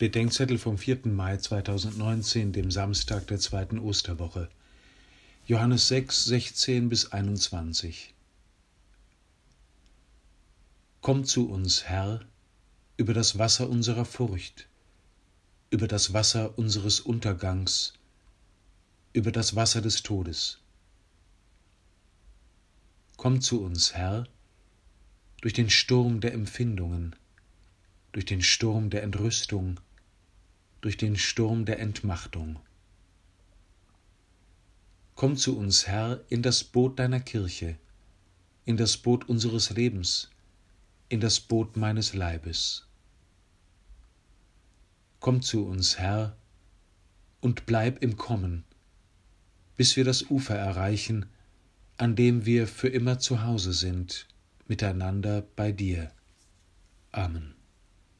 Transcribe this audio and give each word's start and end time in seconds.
Bedenkzettel 0.00 0.56
vom 0.56 0.78
4. 0.78 1.08
Mai 1.08 1.36
2019, 1.36 2.52
dem 2.52 2.70
Samstag 2.70 3.26
der 3.26 3.38
zweiten 3.38 3.78
Osterwoche. 3.78 4.48
Johannes 5.46 5.88
6, 5.88 6.24
16 6.24 6.88
bis 6.88 7.12
21. 7.12 8.14
Komm 11.02 11.26
zu 11.26 11.50
uns, 11.50 11.84
Herr, 11.84 12.20
über 12.96 13.12
das 13.12 13.38
Wasser 13.38 13.68
unserer 13.68 14.06
Furcht, 14.06 14.68
über 15.68 15.86
das 15.86 16.14
Wasser 16.14 16.56
unseres 16.56 17.00
Untergangs, 17.00 17.92
über 19.12 19.32
das 19.32 19.54
Wasser 19.54 19.82
des 19.82 20.02
Todes. 20.02 20.60
Komm 23.18 23.42
zu 23.42 23.62
uns, 23.62 23.92
Herr, 23.92 24.26
durch 25.42 25.52
den 25.52 25.68
Sturm 25.68 26.22
der 26.22 26.32
Empfindungen, 26.32 27.14
durch 28.12 28.24
den 28.24 28.40
Sturm 28.40 28.88
der 28.88 29.02
Entrüstung, 29.02 29.78
durch 30.80 30.96
den 30.96 31.16
Sturm 31.16 31.64
der 31.64 31.78
Entmachtung. 31.78 32.58
Komm 35.14 35.36
zu 35.36 35.58
uns, 35.58 35.86
Herr, 35.86 36.24
in 36.28 36.42
das 36.42 36.64
Boot 36.64 36.98
deiner 36.98 37.20
Kirche, 37.20 37.76
in 38.64 38.76
das 38.76 38.96
Boot 38.96 39.28
unseres 39.28 39.70
Lebens, 39.70 40.30
in 41.08 41.20
das 41.20 41.40
Boot 41.40 41.76
meines 41.76 42.14
Leibes. 42.14 42.86
Komm 45.18 45.42
zu 45.42 45.66
uns, 45.66 45.98
Herr, 45.98 46.36
und 47.40 47.66
bleib 47.66 48.02
im 48.02 48.16
Kommen, 48.16 48.64
bis 49.76 49.96
wir 49.96 50.04
das 50.04 50.30
Ufer 50.30 50.56
erreichen, 50.56 51.26
an 51.98 52.16
dem 52.16 52.46
wir 52.46 52.66
für 52.66 52.88
immer 52.88 53.18
zu 53.18 53.42
Hause 53.42 53.74
sind, 53.74 54.26
miteinander 54.66 55.42
bei 55.56 55.72
dir. 55.72 56.10
Amen. 57.12 57.59